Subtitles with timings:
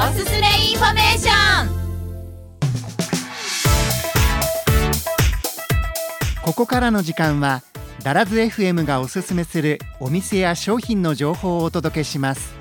[0.00, 1.68] おすすめインフォメーション。
[6.40, 7.64] ここからの時間は
[8.04, 12.54] ダラズ FM がおすすめするお店や商品の情報をお届けします。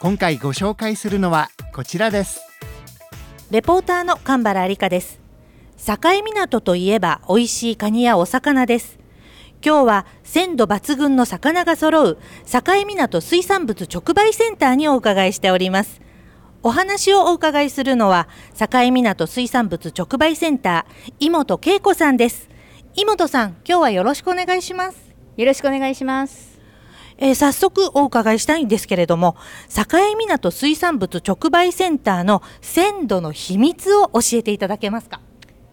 [0.00, 2.40] 今回ご紹介するのはこちらです。
[3.50, 5.20] レポーターの神原理香です。
[5.76, 8.98] 境港といえば美味しいカニやお魚です。
[9.62, 12.18] 今日は鮮度抜群の魚が揃う
[12.50, 16.02] 境港水産物直売センターにお伺いしております
[16.66, 18.26] お話をお伺いするのは
[18.58, 22.48] 境港水産物直売センター井本恵子さんです。
[22.94, 25.14] 井本さん今日はよろしくお願いします。
[25.36, 26.58] よろしくお願いします。
[27.18, 29.36] えー、早速お伺いしたいんですけれども
[29.68, 29.84] 境
[30.16, 35.20] 港水産物直売センターの鮮度の秘密を教えていただけますか？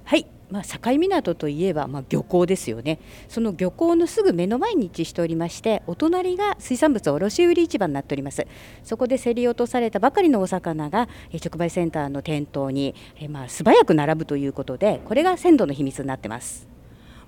[0.04, 3.00] はいまあ、境港といえば、まあ、漁港ですよね。
[3.30, 8.46] その漁港のすぐ目の前に位置しておりましてお隣が水産物卸売市場になっております。
[8.84, 16.81] そこで競り落とされたばかりのお魚が直売センターの店頭に、えまあ、素早く並ぶということでこれが鮮度の秘密になってます。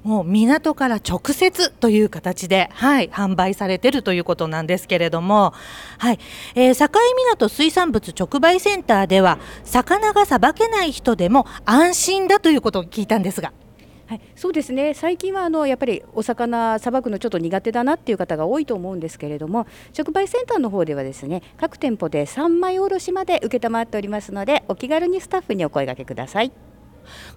[0.03, 5.53] もう港から直接という形で、はい、販売されているということなんですけれども、
[5.97, 6.19] はい
[6.55, 6.99] えー、境
[7.31, 13.53] 港水産物直売センターでは魚がさばけない人でも安心だということを聞いたんですが。
[14.05, 19.65] はい、そうですね最近はあのやっぱりお魚さばくのちょっと苦手だなっていう方が多いと思うんですけれども
[19.97, 26.72] 直売センターの方ではですね各店舗で3枚おろしまで承っておりますのでお気軽にスタッフにお声がけください。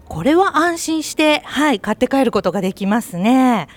[0.08, 3.68] これは安心して、はい、買って帰ることができますね。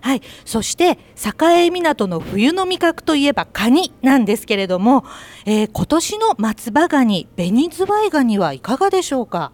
[0.00, 5.04] はい、そして栄港の冬の味覚といえばカニなんですけれども、
[5.46, 9.52] えー、今年の松葉ガニ紅ズワイガニはいかがでしょうか？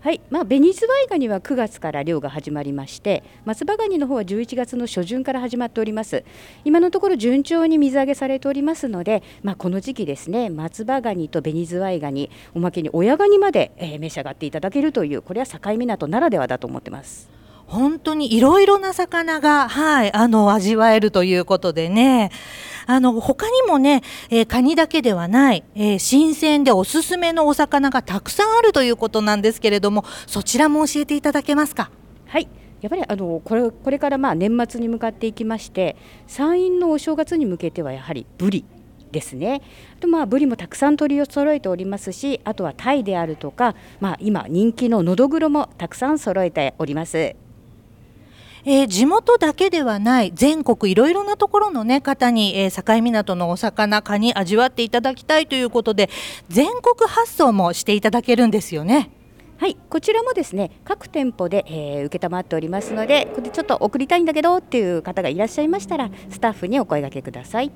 [0.00, 6.22] はい、まあ、紅ズワイガニは9月から漁が始まりまして松葉ガニの方は11月の初旬から始まっております。
[6.64, 17.28] 今のところ順調に水揚げされておりますので、まあ、この時期ですね松葉ガニと紅ズワイガニおまけに親ガニまで、えー、召し上がっていただけるというこれは境港ならではだと思ってます。
[17.68, 22.30] 本当にいろいろな魚が、はい、あの、味わえるということでね、
[22.90, 31.90] あの、他にもね、えー、カニだけではない、えー、新鮮でおすすめのお魚がたくさんあるということなんですけれども、そちらも教えていただけますか？
[32.26, 32.48] はい。
[32.80, 35.96] やっぱりあのこれこれからまあ年末に向かっていきまして
[36.28, 38.64] 山陰のお正月に向けてはやはりブリ
[39.10, 39.62] ですね
[39.96, 47.34] あとまあブリもたくさん取り揃えておりますしあとはタイであるとか、まあ、今人気ののどぐろもたくさん揃えております。
[48.64, 56.10] えー、地元だけではない全国いろいろなところの、ね、方に、えー、境港のお魚カニ味わっていただきたいということで
[56.48, 59.10] 全国発送もしていただけるんですよね。
[59.58, 67.72] はい、こちらもですね各店舗で、えー、承っておりますのでこれちょっと送りたいんだけどっていう方がいらっしゃいましたらスタッフにお声がけください。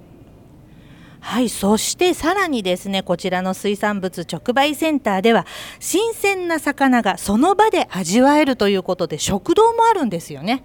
[1.22, 5.46] はい、そしてさらにですね、こちらの水産物直売センターでは、
[5.78, 10.64] 新鮮な魚がその場で味わえるということで、食堂もあるんですよね。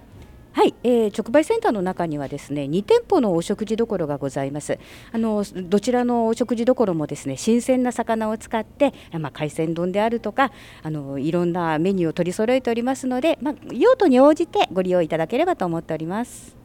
[0.58, 4.80] はい、えー、直売センターの中にはですね2店舗のお食事どころがございます。
[5.12, 10.50] あのどちらのお食事どころもですね新鮮な魚を使って、まあ、海鮮丼であるとか
[10.82, 16.56] あのいろんなメニューを取り揃えておりますので、まあ、用途に応じてご利用いただければと思っております。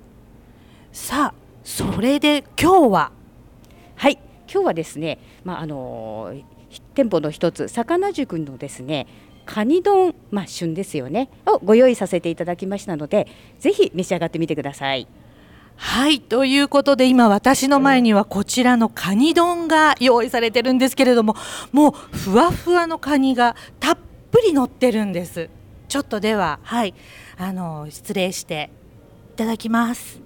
[0.91, 1.33] さあ
[1.63, 3.11] それで今日は？
[3.93, 4.17] はい
[4.51, 6.33] 今日はですね、まあ、あの
[6.95, 9.05] 店舗の一つ魚塾のですね
[9.45, 11.29] カニ丼、まあ、旬ですよね。
[11.45, 13.27] をご用意させていただきましたので
[13.59, 15.07] ぜひ召し上がってみてください。
[15.75, 21.35] はいということで今私の前にはこちらのカニ丼が用意されてるんですけれども
[21.71, 23.97] もうふわふわのカニがたっ
[24.31, 25.49] ぷり乗ってるんです。
[25.87, 26.93] ちょっとでははい
[27.37, 28.69] あの失礼して
[29.33, 30.21] いただきます。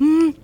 [0.00, 0.34] うん。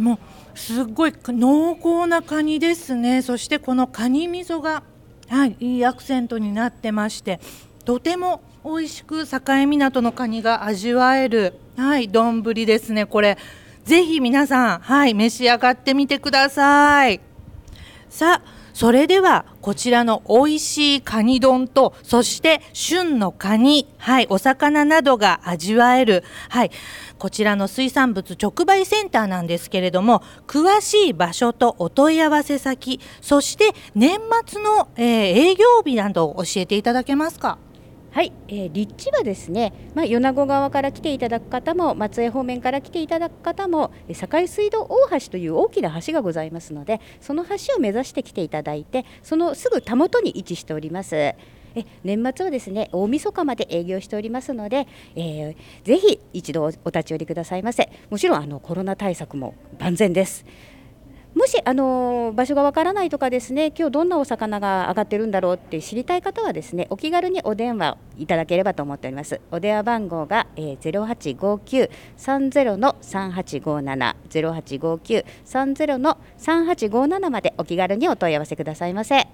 [0.00, 0.18] もう
[0.54, 3.22] すごい濃厚なカニですね。
[3.22, 4.82] そしてこのカニ味噌が、
[5.28, 7.40] はい、いいアクセントになってまして
[7.84, 13.36] とても美味しく栄港のカニが味わえるはい丼ですねこれ。
[13.84, 17.20] ぜひ皆さんはい召し上がってみてください。
[18.08, 26.70] さあそれではこちらの美味しいカニ丼とそして旬のカニはいお魚などが味わえるはい
[27.18, 35.04] こちらの水産物直売センターなんですけれども詳しい場所とお問い合わせ先そして年末の、えー、
[35.52, 37.58] 営業日などを教えていただけますか？
[38.14, 51.16] はい、えー、立地はですね、まあ、米子側から来ていただく方も松江方面から来ていただく方も境水道大橋という大きな橋がございますのでその橋を目指して来ていただいてそのすぐたもとに位置しております。
[51.16, 51.36] え
[52.04, 54.86] 年末はですね大晦日まで営業しておりますので、
[55.16, 60.46] えー、ぜひ一度お立ち寄りくださいませもちろんあのコロナ対策も万全です
[61.34, 69.40] もしあの場所がわからないとかですね今日どんなお魚が上がってるんだろうって知りたい方はですねお気軽にお電話いただければと思っております。
[69.50, 79.26] お電話番号が、えー、0859-30の3857 0859-30の3857までお気軽にお問い合わせくださいませ。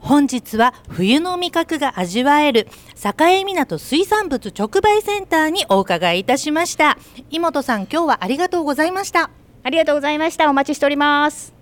[0.00, 3.12] 本日は冬の味覚が味わえる境
[3.44, 6.98] 港水産物直売センターにお伺いいたしました。
[7.30, 9.30] 井本さん今日はありがとうございました。
[9.66, 10.48] ありがとうございました。
[10.48, 11.55] お待ちしております。